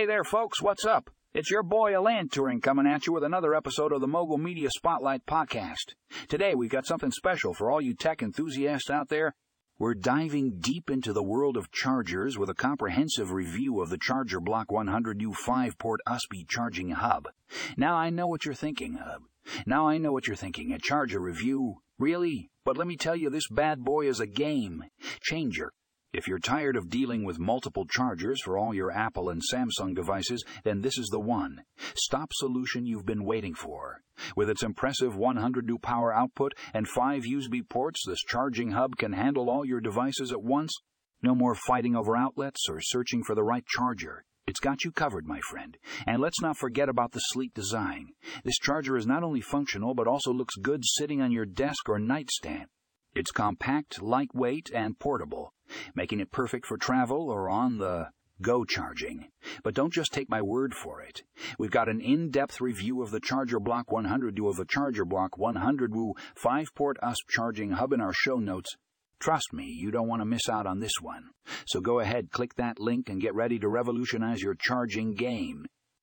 [0.00, 1.10] Hey there, folks, what's up?
[1.34, 4.70] It's your boy Alan Turing coming at you with another episode of the Mogul Media
[4.70, 5.92] Spotlight Podcast.
[6.26, 9.34] Today we've got something special for all you tech enthusiasts out there.
[9.78, 14.40] We're diving deep into the world of chargers with a comprehensive review of the Charger
[14.40, 17.28] Block 100W 5-port USB charging hub.
[17.76, 19.24] Now I know what you're thinking, Hub.
[19.66, 20.72] Now I know what you're thinking.
[20.72, 21.82] A charger review?
[21.98, 22.48] Really?
[22.64, 24.84] But let me tell you, this bad boy is a game
[25.20, 25.72] changer.
[26.12, 30.44] If you're tired of dealing with multiple chargers for all your Apple and Samsung devices,
[30.64, 31.62] then this is the one.
[31.94, 34.00] Stop solution you've been waiting for.
[34.34, 39.12] With its impressive 100 new power output and 5 USB ports, this charging hub can
[39.12, 40.72] handle all your devices at once.
[41.22, 44.24] No more fighting over outlets or searching for the right charger.
[44.48, 45.76] It's got you covered, my friend.
[46.08, 48.14] And let's not forget about the sleek design.
[48.42, 52.00] This charger is not only functional, but also looks good sitting on your desk or
[52.00, 52.66] nightstand.
[53.14, 55.52] It's compact, lightweight, and portable,
[55.94, 58.08] making it perfect for travel or on the
[58.42, 59.28] go charging.
[59.62, 61.22] But don't just take my word for it.
[61.58, 66.12] We've got an in-depth review of the Charger Block 100W of the Charger Block 100W
[66.42, 68.76] 5-port USB charging hub in our show notes.
[69.18, 71.24] Trust me, you don't want to miss out on this one.
[71.66, 75.66] So go ahead, click that link, and get ready to revolutionize your charging game.